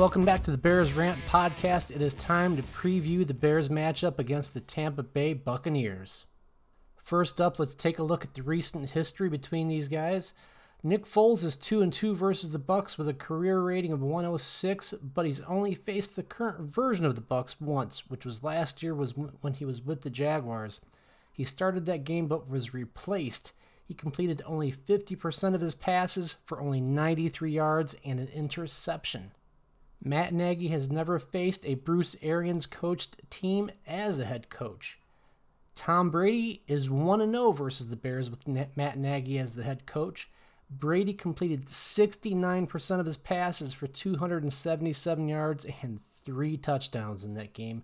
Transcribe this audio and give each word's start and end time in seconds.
Welcome 0.00 0.24
back 0.24 0.42
to 0.44 0.50
the 0.50 0.56
Bears 0.56 0.94
Rant 0.94 1.18
podcast. 1.28 1.94
It 1.94 2.00
is 2.00 2.14
time 2.14 2.56
to 2.56 2.62
preview 2.62 3.26
the 3.26 3.34
Bears 3.34 3.68
matchup 3.68 4.18
against 4.18 4.54
the 4.54 4.60
Tampa 4.60 5.02
Bay 5.02 5.34
Buccaneers. 5.34 6.24
First 6.96 7.38
up, 7.38 7.58
let's 7.58 7.74
take 7.74 7.98
a 7.98 8.02
look 8.02 8.24
at 8.24 8.32
the 8.32 8.42
recent 8.42 8.88
history 8.88 9.28
between 9.28 9.68
these 9.68 9.88
guys. 9.88 10.32
Nick 10.82 11.04
Foles 11.04 11.44
is 11.44 11.54
2 11.54 11.82
and 11.82 11.92
2 11.92 12.14
versus 12.14 12.48
the 12.48 12.58
Bucks 12.58 12.96
with 12.96 13.10
a 13.10 13.12
career 13.14 13.60
rating 13.60 13.92
of 13.92 14.00
106, 14.00 14.94
but 14.94 15.26
he's 15.26 15.42
only 15.42 15.74
faced 15.74 16.16
the 16.16 16.22
current 16.22 16.74
version 16.74 17.04
of 17.04 17.14
the 17.14 17.20
Bucks 17.20 17.60
once, 17.60 18.08
which 18.08 18.24
was 18.24 18.42
last 18.42 18.82
year 18.82 18.94
was 18.94 19.12
when 19.42 19.52
he 19.52 19.66
was 19.66 19.82
with 19.82 20.00
the 20.00 20.08
Jaguars. 20.08 20.80
He 21.30 21.44
started 21.44 21.84
that 21.84 22.04
game 22.04 22.26
but 22.26 22.48
was 22.48 22.72
replaced. 22.72 23.52
He 23.84 23.92
completed 23.92 24.40
only 24.46 24.72
50% 24.72 25.54
of 25.54 25.60
his 25.60 25.74
passes 25.74 26.36
for 26.46 26.58
only 26.58 26.80
93 26.80 27.52
yards 27.52 27.96
and 28.02 28.18
an 28.18 28.28
interception. 28.28 29.32
Matt 30.02 30.32
Nagy 30.32 30.68
has 30.68 30.90
never 30.90 31.18
faced 31.18 31.66
a 31.66 31.74
Bruce 31.74 32.16
Arians 32.22 32.66
coached 32.66 33.18
team 33.30 33.70
as 33.86 34.18
a 34.18 34.24
head 34.24 34.48
coach. 34.48 34.98
Tom 35.74 36.10
Brady 36.10 36.62
is 36.66 36.90
1 36.90 37.30
0 37.30 37.52
versus 37.52 37.88
the 37.88 37.96
Bears 37.96 38.30
with 38.30 38.46
Matt 38.48 38.98
Nagy 38.98 39.38
as 39.38 39.52
the 39.52 39.62
head 39.62 39.86
coach. 39.86 40.30
Brady 40.70 41.12
completed 41.12 41.66
69% 41.66 43.00
of 43.00 43.06
his 43.06 43.16
passes 43.16 43.74
for 43.74 43.86
277 43.86 45.28
yards 45.28 45.66
and 45.82 46.00
three 46.24 46.56
touchdowns 46.56 47.24
in 47.24 47.34
that 47.34 47.52
game. 47.52 47.82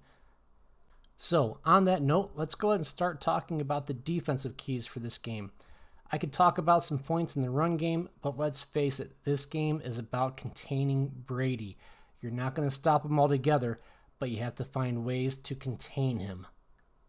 So, 1.17 1.59
on 1.65 1.85
that 1.85 2.03
note, 2.03 2.33
let's 2.35 2.55
go 2.55 2.71
ahead 2.71 2.81
and 2.81 2.87
start 2.87 3.21
talking 3.21 3.61
about 3.61 3.87
the 3.87 3.95
defensive 3.95 4.57
keys 4.57 4.87
for 4.87 5.01
this 5.01 5.19
game. 5.19 5.51
I 6.13 6.19
could 6.19 6.33
talk 6.33 6.59
about 6.59 6.85
some 6.85 6.99
points 6.99 7.35
in 7.35 7.43
the 7.43 7.51
run 7.51 7.77
game, 7.77 8.09
but 8.23 8.39
let's 8.39 8.63
face 8.63 9.01
it, 9.01 9.25
this 9.25 9.45
game 9.45 9.81
is 9.83 9.99
about 9.99 10.37
containing 10.37 11.11
Brady. 11.27 11.77
You're 12.21 12.33
not 12.33 12.55
going 12.55 12.69
to 12.69 12.75
stop 12.75 13.05
him 13.05 13.19
altogether, 13.19 13.81
but 14.19 14.31
you 14.31 14.39
have 14.39 14.55
to 14.57 14.65
find 14.65 15.05
ways 15.05 15.37
to 15.39 15.55
contain 15.55 16.19
him. 16.19 16.47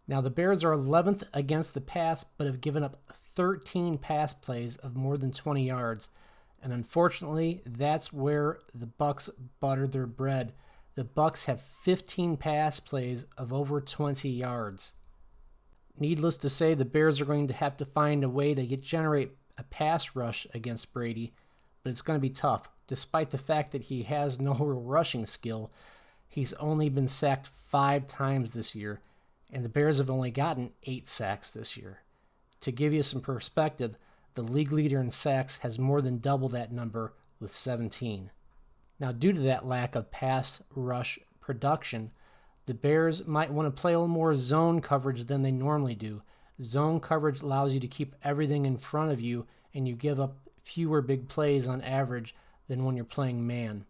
Now, 0.07 0.21
the 0.21 0.29
Bears 0.29 0.63
are 0.63 0.71
11th 0.71 1.23
against 1.33 1.73
the 1.73 1.81
pass, 1.81 2.23
but 2.23 2.47
have 2.47 2.61
given 2.61 2.83
up 2.83 3.01
13 3.35 3.97
pass 3.97 4.33
plays 4.33 4.77
of 4.77 4.95
more 4.95 5.17
than 5.17 5.31
20 5.31 5.65
yards. 5.65 6.09
And 6.61 6.71
unfortunately, 6.71 7.61
that's 7.65 8.13
where 8.13 8.59
the 8.73 8.85
Bucks 8.85 9.29
butter 9.59 9.87
their 9.87 10.07
bread. 10.07 10.53
The 10.95 11.03
Bucks 11.03 11.45
have 11.45 11.61
15 11.83 12.37
pass 12.37 12.79
plays 12.79 13.25
of 13.37 13.53
over 13.53 13.81
20 13.81 14.29
yards. 14.29 14.93
Needless 15.99 16.37
to 16.37 16.49
say, 16.49 16.73
the 16.73 16.85
Bears 16.85 17.19
are 17.19 17.25
going 17.25 17.47
to 17.47 17.53
have 17.53 17.77
to 17.77 17.85
find 17.85 18.23
a 18.23 18.29
way 18.29 18.53
to 18.53 18.65
get, 18.65 18.81
generate 18.81 19.31
a 19.57 19.63
pass 19.63 20.15
rush 20.15 20.47
against 20.53 20.93
Brady, 20.93 21.33
but 21.83 21.89
it's 21.89 22.01
going 22.01 22.17
to 22.17 22.21
be 22.21 22.29
tough. 22.29 22.69
Despite 22.87 23.29
the 23.29 23.37
fact 23.37 23.71
that 23.73 23.83
he 23.83 24.03
has 24.03 24.39
no 24.39 24.53
rushing 24.55 25.25
skill, 25.25 25.71
he's 26.27 26.53
only 26.53 26.89
been 26.89 27.07
sacked 27.07 27.47
five 27.47 28.07
times 28.07 28.53
this 28.53 28.73
year 28.73 29.01
and 29.51 29.63
the 29.63 29.69
Bears 29.69 29.97
have 29.97 30.09
only 30.09 30.31
gotten 30.31 30.71
eight 30.83 31.07
sacks 31.07 31.49
this 31.49 31.77
year. 31.77 31.99
To 32.61 32.71
give 32.71 32.93
you 32.93 33.03
some 33.03 33.21
perspective, 33.21 33.97
the 34.35 34.41
league 34.41 34.71
leader 34.71 34.99
in 34.99 35.11
sacks 35.11 35.59
has 35.59 35.79
more 35.79 36.01
than 36.01 36.19
double 36.19 36.49
that 36.49 36.71
number 36.71 37.13
with 37.39 37.53
17. 37.53 38.31
Now, 38.99 39.11
due 39.11 39.31
to 39.31 39.41
that 39.41 39.65
lack 39.65 39.95
of 39.95 40.11
pass 40.11 40.63
rush 40.75 41.19
production, 41.39 42.11
the 42.65 42.73
Bears 42.73 43.25
might 43.25 43.51
want 43.51 43.73
to 43.73 43.81
play 43.81 43.93
a 43.93 43.99
little 43.99 44.07
more 44.07 44.35
zone 44.35 44.81
coverage 44.81 45.25
than 45.25 45.43
they 45.43 45.51
normally 45.51 45.95
do. 45.95 46.21
Zone 46.61 46.99
coverage 46.99 47.41
allows 47.41 47.73
you 47.73 47.79
to 47.79 47.87
keep 47.87 48.15
everything 48.23 48.65
in 48.65 48.77
front 48.77 49.11
of 49.11 49.21
you, 49.21 49.45
and 49.73 49.87
you 49.87 49.95
give 49.95 50.19
up 50.19 50.37
fewer 50.63 51.01
big 51.01 51.29
plays 51.29 51.67
on 51.67 51.81
average 51.81 52.35
than 52.67 52.83
when 52.83 52.95
you're 52.95 53.05
playing 53.05 53.45
man. 53.45 53.85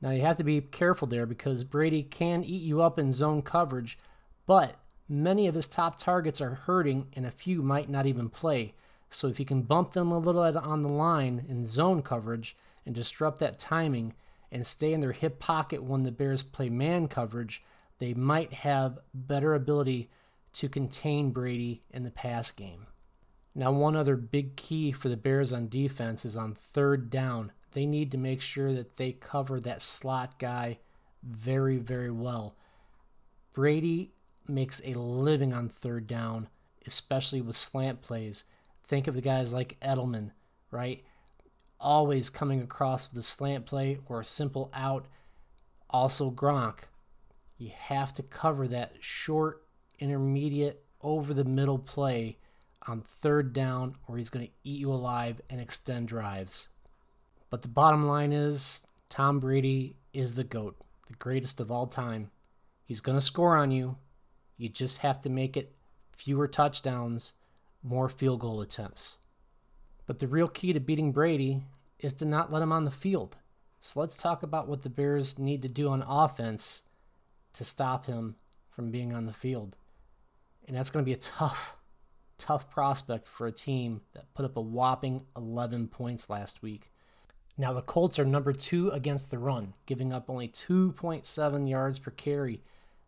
Now, 0.00 0.10
you 0.10 0.22
have 0.22 0.36
to 0.36 0.44
be 0.44 0.60
careful 0.60 1.08
there 1.08 1.26
because 1.26 1.64
Brady 1.64 2.02
can 2.02 2.44
eat 2.44 2.62
you 2.62 2.82
up 2.82 2.98
in 2.98 3.12
zone 3.12 3.42
coverage 3.42 3.98
but 4.46 4.76
many 5.08 5.46
of 5.46 5.54
his 5.54 5.66
top 5.66 5.98
targets 5.98 6.40
are 6.40 6.54
hurting, 6.54 7.08
and 7.14 7.26
a 7.26 7.30
few 7.30 7.62
might 7.62 7.90
not 7.90 8.06
even 8.06 8.30
play. 8.30 8.74
So 9.10 9.28
if 9.28 9.38
you 9.38 9.46
can 9.46 9.62
bump 9.62 9.92
them 9.92 10.10
a 10.10 10.18
little 10.18 10.42
on 10.42 10.82
the 10.82 10.88
line 10.88 11.44
in 11.48 11.66
zone 11.66 12.02
coverage 12.02 12.56
and 12.84 12.94
disrupt 12.94 13.40
that 13.40 13.58
timing 13.58 14.14
and 14.50 14.64
stay 14.64 14.92
in 14.92 15.00
their 15.00 15.12
hip 15.12 15.38
pocket 15.38 15.82
when 15.82 16.04
the 16.04 16.12
Bears 16.12 16.42
play 16.42 16.70
man 16.70 17.08
coverage, 17.08 17.62
they 17.98 18.14
might 18.14 18.52
have 18.52 18.98
better 19.12 19.54
ability 19.54 20.10
to 20.54 20.68
contain 20.68 21.30
Brady 21.30 21.82
in 21.90 22.04
the 22.04 22.10
pass 22.10 22.50
game. 22.50 22.86
Now, 23.54 23.72
one 23.72 23.96
other 23.96 24.16
big 24.16 24.56
key 24.56 24.92
for 24.92 25.08
the 25.08 25.16
Bears 25.16 25.52
on 25.52 25.68
defense 25.68 26.24
is 26.24 26.36
on 26.36 26.54
third 26.54 27.10
down. 27.10 27.52
They 27.76 27.84
need 27.84 28.10
to 28.12 28.16
make 28.16 28.40
sure 28.40 28.72
that 28.72 28.96
they 28.96 29.12
cover 29.12 29.60
that 29.60 29.82
slot 29.82 30.38
guy 30.38 30.78
very, 31.22 31.76
very 31.76 32.10
well. 32.10 32.56
Brady 33.52 34.14
makes 34.48 34.80
a 34.82 34.98
living 34.98 35.52
on 35.52 35.68
third 35.68 36.06
down, 36.06 36.48
especially 36.86 37.42
with 37.42 37.54
slant 37.54 38.00
plays. 38.00 38.44
Think 38.88 39.06
of 39.06 39.14
the 39.14 39.20
guys 39.20 39.52
like 39.52 39.78
Edelman, 39.82 40.30
right? 40.70 41.04
Always 41.78 42.30
coming 42.30 42.62
across 42.62 43.10
with 43.10 43.18
a 43.18 43.22
slant 43.22 43.66
play 43.66 43.98
or 44.06 44.20
a 44.20 44.24
simple 44.24 44.70
out. 44.72 45.04
Also, 45.90 46.30
Gronk. 46.30 46.78
You 47.58 47.72
have 47.76 48.14
to 48.14 48.22
cover 48.22 48.66
that 48.68 48.92
short, 49.00 49.64
intermediate, 49.98 50.82
over 51.02 51.34
the 51.34 51.44
middle 51.44 51.78
play 51.78 52.38
on 52.86 53.02
third 53.02 53.52
down, 53.52 53.96
or 54.08 54.16
he's 54.16 54.30
going 54.30 54.46
to 54.46 54.52
eat 54.64 54.80
you 54.80 54.90
alive 54.90 55.42
and 55.50 55.60
extend 55.60 56.08
drives. 56.08 56.68
But 57.56 57.62
the 57.62 57.68
bottom 57.68 58.06
line 58.06 58.34
is 58.34 58.84
Tom 59.08 59.40
Brady 59.40 59.96
is 60.12 60.34
the 60.34 60.44
GOAT, 60.44 60.76
the 61.08 61.14
greatest 61.14 61.58
of 61.58 61.70
all 61.70 61.86
time. 61.86 62.30
He's 62.84 63.00
going 63.00 63.16
to 63.16 63.24
score 63.24 63.56
on 63.56 63.70
you, 63.70 63.96
you 64.58 64.68
just 64.68 64.98
have 64.98 65.22
to 65.22 65.30
make 65.30 65.56
it 65.56 65.74
fewer 66.14 66.48
touchdowns, 66.48 67.32
more 67.82 68.10
field 68.10 68.40
goal 68.40 68.60
attempts. 68.60 69.16
But 70.04 70.18
the 70.18 70.28
real 70.28 70.48
key 70.48 70.74
to 70.74 70.80
beating 70.80 71.12
Brady 71.12 71.62
is 71.98 72.12
to 72.16 72.26
not 72.26 72.52
let 72.52 72.60
him 72.60 72.72
on 72.72 72.84
the 72.84 72.90
field. 72.90 73.38
So 73.80 74.00
let's 74.00 74.18
talk 74.18 74.42
about 74.42 74.68
what 74.68 74.82
the 74.82 74.90
Bears 74.90 75.38
need 75.38 75.62
to 75.62 75.68
do 75.70 75.88
on 75.88 76.02
offense 76.06 76.82
to 77.54 77.64
stop 77.64 78.04
him 78.04 78.36
from 78.68 78.90
being 78.90 79.14
on 79.14 79.24
the 79.24 79.32
field. 79.32 79.78
And 80.68 80.76
that's 80.76 80.90
going 80.90 81.02
to 81.02 81.08
be 81.08 81.14
a 81.14 81.16
tough, 81.16 81.74
tough 82.36 82.68
prospect 82.68 83.26
for 83.26 83.46
a 83.46 83.50
team 83.50 84.02
that 84.12 84.34
put 84.34 84.44
up 84.44 84.58
a 84.58 84.60
whopping 84.60 85.24
11 85.34 85.88
points 85.88 86.28
last 86.28 86.62
week. 86.62 86.90
Now, 87.58 87.72
the 87.72 87.82
Colts 87.82 88.18
are 88.18 88.24
number 88.24 88.52
two 88.52 88.90
against 88.90 89.30
the 89.30 89.38
run, 89.38 89.74
giving 89.86 90.12
up 90.12 90.28
only 90.28 90.48
2.7 90.48 91.68
yards 91.68 91.98
per 91.98 92.10
carry 92.10 92.60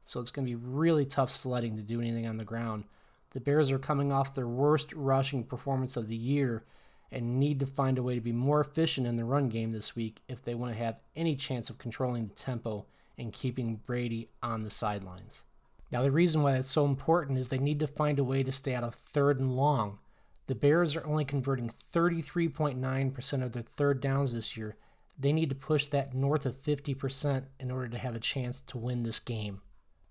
so 0.08 0.20
it's 0.20 0.30
going 0.30 0.46
to 0.46 0.50
be 0.50 0.56
really 0.56 1.04
tough 1.04 1.30
sledding 1.30 1.76
to 1.76 1.82
do 1.82 2.00
anything 2.00 2.26
on 2.26 2.38
the 2.38 2.44
ground. 2.44 2.84
The 3.32 3.40
Bears 3.40 3.70
are 3.70 3.78
coming 3.78 4.10
off 4.10 4.34
their 4.34 4.48
worst 4.48 4.94
rushing 4.94 5.44
performance 5.44 5.98
of 5.98 6.08
the 6.08 6.16
year 6.16 6.64
and 7.12 7.38
need 7.38 7.60
to 7.60 7.66
find 7.66 7.98
a 7.98 8.02
way 8.02 8.14
to 8.14 8.20
be 8.20 8.32
more 8.32 8.60
efficient 8.60 9.06
in 9.06 9.16
the 9.16 9.24
run 9.24 9.50
game 9.50 9.70
this 9.70 9.94
week 9.94 10.22
if 10.26 10.42
they 10.42 10.54
want 10.54 10.72
to 10.72 10.82
have 10.82 10.96
any 11.14 11.36
chance 11.36 11.68
of 11.68 11.76
controlling 11.76 12.26
the 12.26 12.34
tempo 12.34 12.86
and 13.18 13.34
keeping 13.34 13.80
Brady 13.84 14.30
on 14.42 14.62
the 14.62 14.70
sidelines. 14.70 15.44
Now, 15.92 16.02
the 16.02 16.10
reason 16.10 16.42
why 16.42 16.52
that's 16.52 16.70
so 16.70 16.86
important 16.86 17.38
is 17.38 17.48
they 17.48 17.58
need 17.58 17.80
to 17.80 17.86
find 17.86 18.18
a 18.18 18.24
way 18.24 18.42
to 18.42 18.52
stay 18.52 18.74
out 18.74 18.84
of 18.84 18.94
third 18.94 19.38
and 19.38 19.56
long. 19.56 19.98
The 20.48 20.54
Bears 20.54 20.96
are 20.96 21.06
only 21.06 21.26
converting 21.26 21.72
33.9% 21.92 23.42
of 23.42 23.52
their 23.52 23.62
third 23.62 24.00
downs 24.00 24.32
this 24.32 24.56
year. 24.56 24.76
They 25.18 25.32
need 25.32 25.50
to 25.50 25.54
push 25.54 25.86
that 25.86 26.14
north 26.14 26.46
of 26.46 26.62
50% 26.62 27.44
in 27.60 27.70
order 27.70 27.88
to 27.88 27.98
have 27.98 28.14
a 28.14 28.20
chance 28.20 28.62
to 28.62 28.78
win 28.78 29.02
this 29.02 29.20
game. 29.20 29.60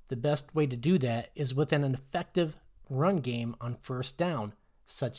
The 0.10 0.16
best 0.16 0.54
way 0.54 0.68
to 0.68 0.76
do 0.76 1.00
that 1.00 1.32
is 1.36 1.56
with 1.56 1.74
an 1.74 1.84
effective 1.84 2.56
run 2.88 3.18
game 3.18 3.56
on 3.60 3.78
first 3.82 4.20
down, 4.20 4.54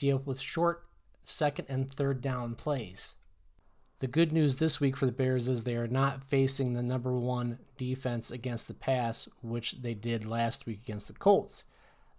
you 0.00 0.15
up 0.15 0.25
with 0.25 0.41
short 0.41 0.87
second 1.25 1.67
and 1.69 1.91
third 1.91 2.21
down 2.21 2.55
plays. 2.55 3.14
The 3.99 4.06
good 4.06 4.32
news 4.32 4.55
this 4.55 4.81
week 4.81 4.97
for 4.97 5.06
the 5.06 5.12
Bears 5.12 5.49
is 5.49 5.64
they 5.64 5.75
are 5.75 5.88
not 5.88 6.23
facing 6.23 6.73
the 6.75 6.82
number 6.82 7.12
one 7.12 7.59
defense 7.76 8.31
against 8.31 8.69
the 8.69 8.75
pass, 8.75 9.29
which 9.43 9.82
they 9.82 9.94
did 9.94 10.25
last 10.25 10.64
week 10.64 10.81
against 10.85 11.09
the 11.09 11.14
Colts. 11.14 11.64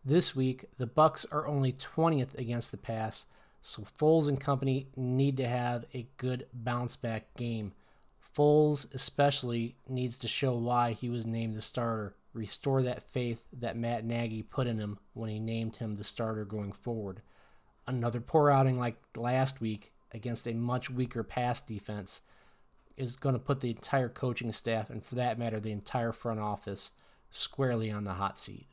This 0.09 0.35
week, 0.35 0.65
the 0.79 0.87
Bucks 0.87 1.23
are 1.31 1.45
only 1.45 1.71
20th 1.71 2.35
against 2.35 2.71
the 2.71 2.77
pass, 2.77 3.27
so 3.61 3.83
Foles 3.83 4.27
and 4.27 4.41
company 4.41 4.87
need 4.95 5.37
to 5.37 5.47
have 5.47 5.85
a 5.93 6.07
good 6.17 6.47
bounce 6.51 6.95
back 6.95 7.31
game. 7.37 7.73
Foles 8.35 8.91
especially 8.91 9.75
needs 9.87 10.17
to 10.17 10.27
show 10.27 10.55
why 10.55 10.93
he 10.93 11.11
was 11.11 11.27
named 11.27 11.53
the 11.53 11.61
starter 11.61 12.15
restore 12.33 12.81
that 12.81 13.03
faith 13.03 13.43
that 13.53 13.77
Matt 13.77 14.03
Nagy 14.03 14.41
put 14.41 14.65
in 14.65 14.79
him 14.79 14.97
when 15.13 15.29
he 15.29 15.39
named 15.39 15.75
him 15.75 15.93
the 15.93 16.03
starter 16.03 16.43
going 16.43 16.71
forward. 16.71 17.21
Another 17.85 18.19
poor 18.19 18.49
outing 18.49 18.79
like 18.79 18.95
last 19.15 19.61
week 19.61 19.91
against 20.11 20.47
a 20.47 20.55
much 20.55 20.89
weaker 20.89 21.21
pass 21.21 21.61
defense 21.61 22.21
is 22.97 23.15
going 23.15 23.33
to 23.33 23.39
put 23.39 23.59
the 23.59 23.69
entire 23.69 24.09
coaching 24.09 24.51
staff, 24.51 24.89
and 24.89 25.05
for 25.05 25.13
that 25.13 25.37
matter, 25.37 25.59
the 25.59 25.71
entire 25.71 26.11
front 26.11 26.39
office, 26.39 26.89
squarely 27.29 27.91
on 27.91 28.05
the 28.05 28.15
hot 28.15 28.39
seat. 28.39 28.65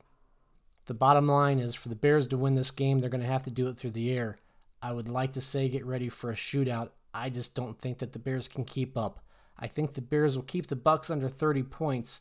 The 0.87 0.95
bottom 0.95 1.27
line 1.27 1.59
is 1.59 1.75
for 1.75 1.89
the 1.89 1.97
Bears 1.97 2.29
to 2.29 2.37
win 2.37 2.55
this 2.55 2.71
game, 2.71 2.99
they're 2.99 3.11
going 3.11 3.23
to 3.23 3.27
have 3.27 3.43
to 3.45 3.51
do 3.51 3.67
it 3.67 3.77
through 3.77 3.91
the 3.91 4.13
air. 4.13 4.39
I 4.81 4.93
would 4.93 5.09
like 5.09 5.33
to 5.33 5.41
say 5.41 5.69
get 5.69 5.85
ready 5.85 6.09
for 6.09 6.31
a 6.31 6.35
shootout. 6.35 6.91
I 7.13 7.29
just 7.29 7.55
don't 7.55 7.79
think 7.81 7.99
that 7.99 8.13
the 8.13 8.19
Bears 8.19 8.47
can 8.47 8.65
keep 8.65 8.97
up. 8.97 9.21
I 9.59 9.67
think 9.67 9.95
the 9.95 10.03
Bears 10.03 10.37
will 10.37 10.45
keep 10.45 10.69
the 10.69 10.77
Bucks 10.77 11.11
under 11.11 11.29
30 11.29 11.65
points. 11.65 12.21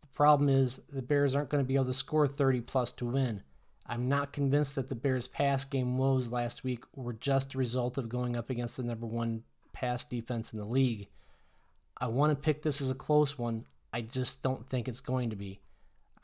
The 0.00 0.06
problem 0.08 0.48
is 0.48 0.82
the 0.90 1.02
Bears 1.02 1.34
aren't 1.34 1.50
going 1.50 1.62
to 1.62 1.68
be 1.68 1.74
able 1.74 1.86
to 1.86 1.92
score 1.92 2.26
30 2.26 2.62
plus 2.62 2.92
to 2.92 3.06
win. 3.06 3.42
I'm 3.86 4.08
not 4.08 4.32
convinced 4.32 4.74
that 4.76 4.88
the 4.88 4.94
Bears' 4.94 5.28
pass 5.28 5.64
game 5.64 5.98
woes 5.98 6.30
last 6.30 6.64
week 6.64 6.84
were 6.94 7.12
just 7.12 7.54
a 7.54 7.58
result 7.58 7.98
of 7.98 8.08
going 8.08 8.34
up 8.34 8.50
against 8.50 8.76
the 8.76 8.82
number 8.82 9.06
one 9.06 9.44
pass 9.72 10.04
defense 10.04 10.52
in 10.52 10.58
the 10.58 10.64
league. 10.64 11.08
I 11.98 12.08
want 12.08 12.30
to 12.30 12.36
pick 12.36 12.62
this 12.62 12.80
as 12.80 12.90
a 12.90 12.94
close 12.94 13.38
one. 13.38 13.66
I 13.92 14.00
just 14.00 14.42
don't 14.42 14.66
think 14.66 14.88
it's 14.88 15.00
going 15.00 15.30
to 15.30 15.36
be. 15.36 15.60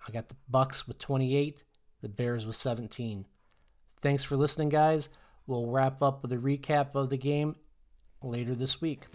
I 0.06 0.10
got 0.10 0.28
the 0.28 0.36
Bucks 0.48 0.88
with 0.88 0.98
28, 0.98 1.64
the 2.02 2.08
Bears 2.08 2.46
with 2.46 2.56
17. 2.56 3.24
Thanks 4.00 4.24
for 4.24 4.36
listening, 4.36 4.68
guys. 4.68 5.08
We'll 5.46 5.66
wrap 5.66 6.02
up 6.02 6.22
with 6.22 6.32
a 6.32 6.36
recap 6.36 6.94
of 6.94 7.08
the 7.08 7.16
game 7.16 7.56
later 8.22 8.54
this 8.54 8.80
week. 8.80 9.06